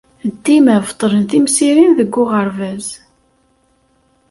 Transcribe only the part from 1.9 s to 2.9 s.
deg uɣerbaz.